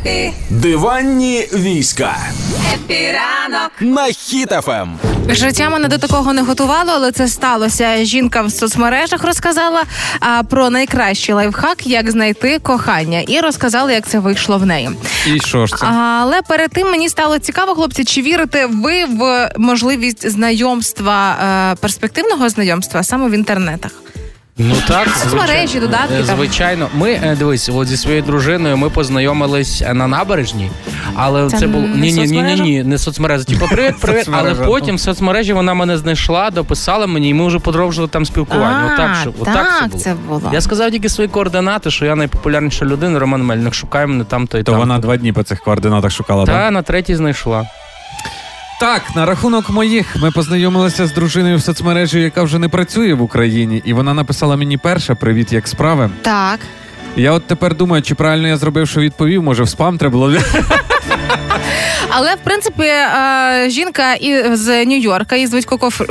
Happy, 0.00 0.32
Диванні 0.50 1.48
війська 1.52 2.16
Happy 2.74 3.18
ранок. 3.18 3.70
на 3.80 4.04
Хіт 4.04 4.58
FM. 4.58 4.98
Життя 5.28 5.70
мене 5.70 5.88
до 5.88 5.98
такого 5.98 6.32
не 6.32 6.42
готувало, 6.42 6.92
але 6.94 7.12
це 7.12 7.28
сталося. 7.28 8.04
Жінка 8.04 8.42
в 8.42 8.50
соцмережах 8.52 9.24
розказала 9.24 9.82
а, 10.20 10.42
про 10.42 10.70
найкращий 10.70 11.34
лайфхак, 11.34 11.86
як 11.86 12.10
знайти 12.10 12.58
кохання, 12.58 13.20
і 13.20 13.40
розказала, 13.40 13.92
як 13.92 14.06
це 14.06 14.18
вийшло 14.18 14.58
в 14.58 14.66
неї. 14.66 14.90
І 15.26 15.40
що 15.40 15.66
ж 15.66 15.74
це? 15.76 15.86
Але 15.86 16.42
перед 16.42 16.70
тим 16.70 16.90
мені 16.90 17.08
стало 17.08 17.38
цікаво, 17.38 17.74
хлопці, 17.74 18.04
чи 18.04 18.22
вірите 18.22 18.66
ви 18.66 19.04
в 19.04 19.50
можливість 19.58 20.30
знайомства 20.30 21.36
е, 21.72 21.74
перспективного 21.80 22.48
знайомства 22.48 23.02
саме 23.02 23.28
в 23.28 23.32
інтернетах? 23.32 23.90
Ну 24.62 24.74
так, 24.88 25.08
Соцмережі, 25.08 25.66
звичайно. 25.66 25.86
додатки 25.86 26.14
Е, 26.14 26.22
там. 26.22 26.36
Звичайно, 26.36 26.88
ми 26.94 27.10
е, 27.12 27.36
дивись, 27.38 27.70
от 27.74 27.88
зі 27.88 27.96
своєю 27.96 28.22
дружиною 28.22 28.76
ми 28.76 28.90
познайомились 28.90 29.82
е, 29.82 29.94
на 29.94 30.06
набережній, 30.06 30.70
але 31.14 31.50
Це 31.50 31.58
це, 31.58 31.66
було 31.66 31.86
ні, 31.86 32.12
ні, 32.12 32.26
ні, 32.26 32.42
ні, 32.42 32.60
ні, 32.60 32.82
не 32.82 32.98
соцмережа. 32.98 33.44
Типу, 33.44 33.66
привіт, 33.66 34.00
привіт. 34.00 34.28
але 34.32 34.54
потім 34.54 34.96
в 34.96 35.00
соцмережі 35.00 35.52
вона 35.52 35.74
мене 35.74 35.98
знайшла, 35.98 36.50
дописала 36.50 37.06
мені, 37.06 37.28
і 37.28 37.34
ми 37.34 37.46
вже 37.46 37.58
продовжили 37.58 38.08
там 38.08 38.26
спілкування. 38.26 38.88
А, 38.90 38.94
отак, 38.94 39.16
що, 39.20 39.32
отак 39.40 39.54
так 39.54 39.72
все 39.78 39.86
було. 39.88 40.02
це 40.02 40.14
було. 40.28 40.50
Я 40.52 40.60
сказав 40.60 40.90
тільки 40.90 41.08
свої 41.08 41.28
координати, 41.28 41.90
що 41.90 42.06
я 42.06 42.14
найпопулярніша 42.16 42.84
людина, 42.84 43.18
Роман 43.18 43.42
Мельник. 43.42 43.74
Шукай 43.74 44.06
мене 44.06 44.24
там, 44.24 44.46
то 44.46 44.58
і 44.58 44.62
То 44.62 44.72
там. 44.72 44.80
вона 44.80 44.98
два 44.98 45.16
дні 45.16 45.32
по 45.32 45.42
цих 45.42 45.60
координатах 45.60 46.10
шукала. 46.10 46.46
Та 46.46 46.52
так? 46.52 46.72
на 46.72 46.82
третій 46.82 47.16
знайшла. 47.16 47.66
Так, 48.80 49.16
на 49.16 49.26
рахунок 49.26 49.70
моїх, 49.70 50.16
ми 50.16 50.30
познайомилися 50.30 51.06
з 51.06 51.12
дружиною 51.12 51.56
в 51.56 51.62
соцмережі, 51.62 52.20
яка 52.20 52.42
вже 52.42 52.58
не 52.58 52.68
працює 52.68 53.14
в 53.14 53.22
Україні, 53.22 53.82
і 53.84 53.92
вона 53.92 54.14
написала 54.14 54.56
мені 54.56 54.76
перша 54.76 55.14
привіт, 55.14 55.52
як 55.52 55.68
справи. 55.68 56.10
Так. 56.22 56.60
Я 57.16 57.32
от 57.32 57.46
тепер 57.46 57.76
думаю, 57.76 58.02
чи 58.02 58.14
правильно 58.14 58.48
я 58.48 58.56
зробив, 58.56 58.88
що 58.88 59.00
відповів, 59.00 59.42
може 59.42 59.62
в 59.62 59.68
спам 59.68 59.98
треба 59.98 60.12
було. 60.12 60.32
Але 62.12 62.34
в 62.34 62.38
принципі 62.44 62.82
е, 62.82 63.70
жінка 63.70 64.16
з 64.52 64.84
Нью-Йорка, 64.84 65.34
її 65.34 65.46
звуть 65.46 65.64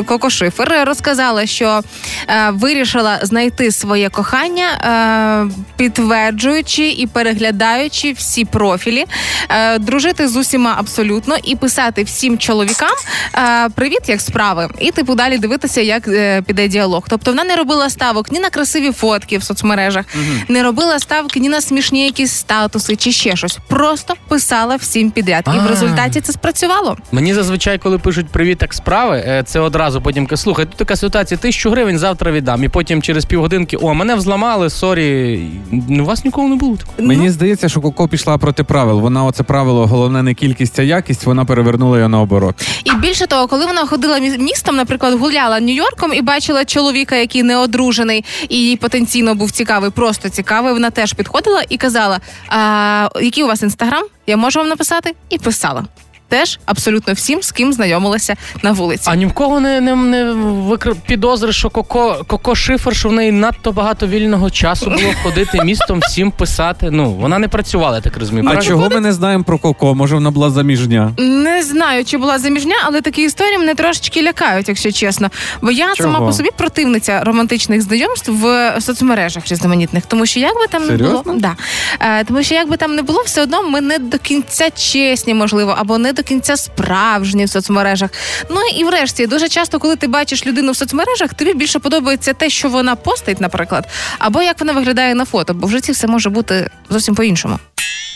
Коко, 0.06 0.30
Шифер, 0.30 0.84
розказала, 0.86 1.46
що 1.46 1.82
е, 2.28 2.50
вирішила 2.52 3.20
знайти 3.22 3.72
своє 3.72 4.10
кохання, 4.10 4.68
е, 4.68 5.72
підтверджуючи 5.78 6.90
і 6.90 7.08
переглядаючи 7.08 8.12
всі 8.12 8.46
профілі, 8.46 9.06
е, 9.50 9.80
дружити 9.80 10.28
з 10.28 10.36
усіма 10.36 10.76
абсолютно 10.78 11.36
і 11.44 11.56
писати 11.56 12.04
всім 12.04 12.38
чоловікам 12.38 12.90
е, 13.36 13.70
привіт, 13.70 14.02
як 14.08 14.22
справи, 14.22 14.70
і 14.80 14.92
типу 14.92 15.16
далі 15.16 15.38
дивитися, 15.38 15.82
як 15.82 16.08
е, 16.08 16.42
піде 16.42 16.68
діалог. 16.68 17.04
Тобто 17.10 17.32
вона 17.32 17.44
не 17.44 17.56
робила 17.56 17.90
ставок 17.90 18.32
ні 18.32 18.40
на 18.40 18.50
красиві 18.50 18.92
фотки 18.92 19.38
в 19.38 19.44
соцмережах, 19.44 20.06
не 20.48 20.64
робила 20.64 21.00
ставки 21.00 21.40
ні 21.40 21.50
на 21.50 21.62
смішні 21.62 22.06
якісь 22.06 22.32
статуси 22.32 22.96
чи 22.96 23.12
ще 23.12 23.36
щось. 23.36 23.58
Просто 23.68 24.14
писала 24.28 24.76
всім 24.76 25.12
підряд, 25.12 25.44
і 25.48 25.60
в 25.60 25.62
А. 25.62 25.68
результаті 25.90 26.22
це 26.22 26.34
спрацювало. 26.34 26.98
Мені 27.12 27.34
зазвичай, 27.34 27.78
коли 27.78 27.98
пишуть 27.98 28.28
привіт, 28.28 28.58
як 28.62 28.74
справи, 28.74 29.24
е, 29.28 29.44
це 29.46 29.60
одразу 29.60 30.02
потім 30.02 30.26
кажуть, 30.26 30.44
слухай, 30.44 30.66
тут 30.66 30.76
така 30.76 30.96
ситуація, 30.96 31.38
тисячу 31.38 31.70
гривень 31.72 31.98
завтра 32.00 32.32
віддам. 32.32 32.64
І 32.64 32.70
потім 32.70 33.02
через 33.02 33.26
півгодинки, 33.26 33.78
о, 33.78 33.94
мене 33.94 34.16
взламали, 34.16 34.70
сорі. 34.70 35.46
Ну, 35.90 36.04
У 36.04 36.06
вас 36.06 36.26
ніколи 36.26 36.48
не 36.50 36.56
було 36.56 36.78
такого. 36.78 37.08
Мені 37.08 37.30
здається, 37.30 37.70
що 37.70 37.82
Коко 37.82 38.08
пішла 38.08 38.38
проти 38.38 38.64
правил. 38.64 39.00
Вона 39.00 39.24
оце 39.26 39.44
правило, 39.44 39.86
головне 39.88 40.24
не 40.24 40.34
кількість, 40.34 40.80
а 40.80 40.84
якість, 40.84 41.26
вона 41.26 41.46
перевернула 41.46 41.98
його 41.98 42.10
наоборот. 42.10 42.56
І 42.84 42.96
більше 42.96 43.28
того, 43.28 43.48
коли 43.48 43.66
вона 43.66 43.86
ходила 43.86 44.20
мі- 44.20 44.38
містом, 44.38 44.76
наприклад, 44.76 45.20
гуляла 45.20 45.60
Нью-Йорком 45.60 46.14
і 46.14 46.22
бачила 46.22 46.66
чоловіка, 46.66 47.16
який 47.16 47.44
не 47.44 47.58
одружений, 47.58 48.26
і 48.50 48.56
їй 48.58 48.78
потенційно 48.78 49.36
був 49.36 49.52
цікавий, 49.52 49.90
просто 49.92 50.30
цікавий. 50.30 50.74
Вона 50.74 50.90
теж 50.90 51.14
підходила 51.14 51.64
і 51.70 51.78
казала: 51.78 52.20
а, 52.50 53.10
який 53.22 53.44
у 53.44 53.48
вас 53.48 53.64
інстаграм? 53.64 54.04
Я 54.30 54.38
можу 54.38 54.60
вам 54.60 54.70
написати? 54.70 55.16
І 55.30 55.38
писала. 55.38 55.86
Теж 56.30 56.60
абсолютно 56.66 57.14
всім, 57.14 57.42
з 57.42 57.52
ким 57.52 57.74
знайомилася 57.74 58.36
на 58.64 58.72
вулиці. 58.72 59.04
А 59.06 59.16
ні 59.16 59.26
в 59.26 59.34
кого 59.34 59.60
не, 59.60 59.82
не, 59.82 59.96
не 59.96 60.24
викр... 60.34 60.96
підозри, 61.08 61.54
що 61.54 61.70
Коко, 61.70 62.24
Коко 62.28 62.56
Шифер, 62.56 62.96
що 62.96 63.10
в 63.10 63.14
неї 63.14 63.32
надто 63.32 63.72
багато 63.72 64.08
вільного 64.08 64.50
часу 64.50 64.86
було 64.86 65.14
ходити 65.24 65.64
містом, 65.64 66.00
всім 66.00 66.32
писати. 66.32 66.92
Ну, 66.92 67.12
вона 67.12 67.40
не 67.40 67.48
працювала, 67.48 67.96
я 67.96 68.02
так 68.02 68.18
розумію. 68.18 68.44
А 68.48 68.52
правильно? 68.52 68.70
чого 68.70 68.90
ми 68.90 69.00
не 69.00 69.14
знаємо 69.14 69.44
про 69.44 69.58
Коко? 69.58 69.96
Може, 69.96 70.16
вона 70.16 70.32
була 70.32 70.50
заміжня? 70.50 71.12
Не 71.18 71.64
знаю, 71.64 72.06
чи 72.06 72.18
була 72.18 72.40
заміжня, 72.40 72.76
але 72.84 73.02
такі 73.02 73.22
історії 73.22 73.58
мене 73.58 73.76
трошечки 73.76 74.24
лякають, 74.24 74.68
якщо 74.70 74.92
чесно. 74.92 75.30
Бо 75.62 75.72
я 75.72 75.94
Чого? 75.96 76.14
сама 76.14 76.26
по 76.26 76.34
собі 76.34 76.50
противниця 76.58 77.24
романтичних 77.24 77.82
знайомств 77.82 78.32
в 78.32 78.76
соцмережах 78.82 79.48
різноманітних, 79.48 80.06
тому 80.06 80.26
що 80.26 80.40
як 80.40 80.56
би 80.56 80.68
там 80.68 80.88
не 80.88 80.98
було, 80.98 81.24
да. 81.36 81.56
е, 82.00 82.24
тому 82.24 82.44
що 82.44 82.56
як 82.56 82.70
би 82.70 82.78
там 82.78 82.96
не 82.96 83.02
було, 83.02 83.22
все 83.26 83.42
одно 83.42 83.64
ми 83.64 83.82
не 83.82 84.00
до 84.00 84.18
кінця 84.18 84.70
чесні, 84.70 85.34
можливо, 85.34 85.76
або 85.78 85.98
не 85.98 86.14
до 86.20 86.24
кінця 86.24 86.58
справжній 86.58 87.46
в 87.46 87.50
соцмережах. 87.50 88.10
Ну 88.50 88.62
і 88.78 88.84
врешті, 88.84 89.28
дуже 89.28 89.48
часто, 89.50 89.80
коли 89.80 89.96
ти 89.96 90.08
бачиш 90.08 90.46
людину 90.46 90.72
в 90.72 90.76
соцмережах, 90.76 91.34
тобі 91.34 91.54
більше 91.54 91.80
подобається 91.80 92.34
те, 92.34 92.50
що 92.50 92.70
вона 92.70 92.96
постить, 92.96 93.42
наприклад, 93.42 93.88
або 94.20 94.42
як 94.42 94.60
вона 94.60 94.74
виглядає 94.74 95.16
на 95.16 95.26
фото, 95.26 95.54
бо 95.54 95.68
в 95.68 95.72
житті 95.72 95.92
все 95.92 96.08
може 96.08 96.30
бути 96.30 96.70
зовсім 96.90 97.16
по-іншому. 97.16 97.60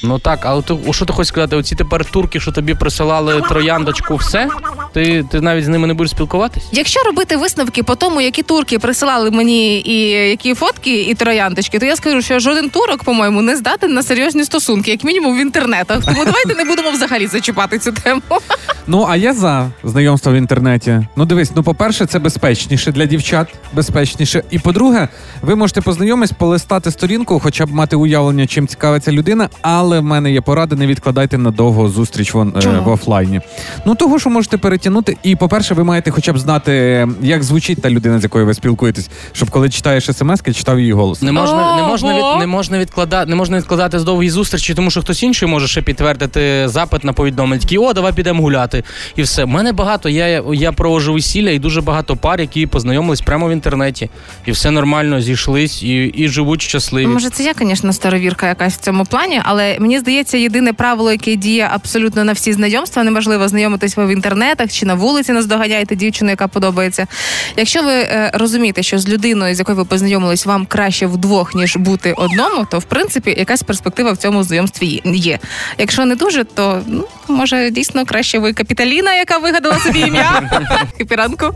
Ну 0.03 0.19
так, 0.19 0.40
але 0.44 0.62
ти, 0.62 0.78
що 0.92 1.06
ти 1.06 1.13
хочеш 1.13 1.28
сказати? 1.28 1.56
Оці 1.56 1.75
тепер 1.75 2.06
турки, 2.06 2.40
що 2.40 2.52
тобі 2.52 2.75
присилали 2.75 3.42
трояндочку, 3.42 4.16
все? 4.16 4.50
Ти, 4.94 5.26
ти 5.31 5.42
навіть 5.42 5.66
з 5.66 5.68
ними 5.68 5.88
не 5.88 5.94
будеш 5.94 6.12
спілкуватись? 6.12 6.64
Якщо 6.72 7.04
робити 7.04 7.38
висновки 7.38 7.84
по 7.84 7.96
тому, 7.96 8.22
які 8.22 8.44
турки 8.44 8.80
присилали 8.80 9.31
мені 9.31 9.80
і 9.80 10.09
які 10.09 10.54
фотки 10.54 11.02
і 11.02 11.14
трояндочки, 11.14 11.80
то 11.80 11.86
я 11.86 11.96
скажу, 11.96 12.22
що 12.22 12.40
жоден 12.40 12.70
турок, 12.70 13.04
по-моєму, 13.04 13.42
не 13.42 13.56
здатен 13.56 13.94
на 13.94 14.04
серйозні 14.04 14.44
стосунки, 14.44 14.92
як 14.92 15.04
мінімум 15.04 15.38
в 15.38 15.42
інтернетах. 15.42 16.06
Тому 16.06 16.22
давайте 16.26 16.56
не 16.56 16.66
будемо 16.66 16.92
взагалі 16.92 17.28
зачіпати 17.28 17.80
цю 17.80 17.92
тему. 17.92 18.22
Ну, 18.88 19.06
а 19.09 19.16
я 19.16 19.34
за 19.34 19.72
знайомство 19.84 20.31
в 20.31 20.36
інтернеті. 20.36 21.08
Ну, 21.16 21.25
дивись, 21.25 21.52
ну, 21.56 21.64
по-перше, 21.64 22.06
це 22.06 22.20
безпечніше 22.20 22.92
для 22.92 23.06
дівчат, 23.06 23.48
безпечніше. 23.74 24.44
І 24.52 24.60
по-друге, 24.60 25.08
ви 25.42 25.56
можете 25.56 25.81
познайомитись, 25.81 26.38
полистати 26.38 26.92
сторінку, 26.92 27.40
хоча 27.40 27.66
б 27.66 27.74
мати 27.74 27.96
уявлення, 27.96 28.48
чим 28.48 28.68
цікавиться 28.68 29.12
людина. 29.12 29.50
Але 29.62 30.00
в 30.00 30.04
мене 30.04 30.31
є 30.31 30.42
порада, 30.42 30.75
не 30.75 30.88
відкладайте 30.88 31.38
надовго 31.38 31.90
зустріч 31.90 32.34
вон, 32.34 32.54
е, 32.64 32.80
в 32.80 32.90
офлайні. 32.90 33.42
Ну, 33.86 33.96
того, 33.96 34.20
що 34.20 34.30
можете 34.30 34.58
перетягнути. 34.83 35.17
І, 35.23 35.35
по-перше, 35.35 35.73
ви 35.73 35.83
маєте 35.83 36.11
хоча 36.11 36.33
б 36.33 36.38
знати, 36.39 37.07
як 37.21 37.44
звучить 37.44 37.81
та 37.81 37.89
людина, 37.89 38.19
з 38.19 38.23
якою 38.23 38.45
ви 38.45 38.53
спілкуєтесь, 38.53 39.09
щоб 39.31 39.49
коли 39.49 39.69
читаєш 39.69 40.09
смс-ки, 40.09 40.53
читав 40.53 40.79
її 40.79 40.94
голос. 40.94 41.21
Не 41.21 41.31
можна, 41.31 41.75
не 41.75 41.83
можна, 41.83 42.13
від, 42.13 42.39
не 42.39 42.47
можна 42.47 42.79
відкладати, 42.79 43.29
не 43.29 43.35
можна 43.35 43.57
відкладати 43.57 43.99
з 43.99 44.03
довгі 44.03 44.29
зустрічі, 44.29 44.73
тому 44.73 44.91
що 44.91 45.01
хтось 45.01 45.23
інший 45.23 45.47
може 45.47 45.67
ще 45.67 45.81
підтвердити 45.81 46.67
запит 46.67 47.03
на 47.03 47.13
повідомлення. 47.13 47.61
Такий, 47.61 47.77
о, 47.77 47.94
давай 47.94 48.13
підемо 48.13 48.41
гуляти. 48.41 48.83
І 49.16 49.21
все. 49.21 49.44
У 49.44 49.47
мене 49.47 49.71
багато. 49.71 50.09
Я, 50.09 50.44
я 50.53 50.71
провожу 50.71 51.13
весілля 51.13 51.50
і 51.50 51.59
дуже 51.59 51.81
багато 51.81 52.15
пар, 52.15 52.41
які 52.41 52.67
познайомились 52.67 53.21
прямо 53.21 53.47
в 53.47 53.51
інтернеті. 53.51 54.09
І 54.45 54.51
все 54.51 54.71
нормально, 54.71 55.21
зійшлись 55.21 55.83
і, 55.83 56.03
і 56.03 56.27
живуть 56.27 56.61
щасливі. 56.61 57.07
Може, 57.07 57.29
це 57.29 57.44
я, 57.44 57.53
звісно, 57.59 57.94
старовірка 57.94 58.47
якась 58.47 58.73
в 58.73 58.79
цьому 58.79 59.05
плані, 59.05 59.41
але 59.44 59.77
мені 59.79 60.00
здається, 60.00 60.38
єдине 60.38 60.73
правило, 60.73 61.11
яке 61.11 61.35
діє 61.35 61.69
абсолютно 61.73 62.23
на 62.23 62.33
всі 62.33 62.53
знайомства, 62.53 63.03
неможливо 63.03 63.47
знайомитись 63.47 63.97
ви 63.97 64.05
в 64.05 64.09
інтернетах 64.09 64.72
чи 64.73 64.85
на 64.85 64.94
вулиці 64.94 65.31
наздоганяєте 65.31 65.95
дівчину, 65.95 66.29
яка 66.29 66.47
подобається. 66.47 67.07
Якщо 67.57 67.84
ви 67.84 67.94
е, 67.94 68.31
розумієте, 68.34 68.84
що 68.84 69.00
з 69.00 69.09
людиною, 69.09 69.56
з 69.56 69.59
якою 69.59 69.78
ви 69.78 69.85
познайомились, 69.85 70.45
вам 70.45 70.66
краще 70.66 71.06
вдвох, 71.06 71.56
ніж 71.56 71.78
бути 71.78 72.13
одному, 72.17 72.66
то 72.72 72.79
в 72.79 72.83
принципі 72.83 73.35
якась 73.38 73.63
перспектива 73.63 74.12
в 74.12 74.17
цьому 74.17 74.44
знайомстві 74.44 75.01
є. 75.06 75.39
Якщо 75.78 76.06
не 76.06 76.16
дуже, 76.16 76.44
то 76.44 76.81
ну 76.88 77.07
може 77.28 77.69
дійсно 77.72 78.06
краще 78.06 78.39
ви 78.39 78.53
капіталіна, 78.53 79.13
яка 79.13 79.38
вигадала 79.38 79.79
собі 79.79 80.00
ім'я. 80.00 80.41
Хіпіранку. 80.97 81.53